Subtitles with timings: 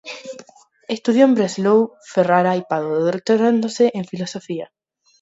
[0.87, 4.73] Estudió en Breslau, Ferrara y Padua, doctorándose en Filosofía en Cracovia.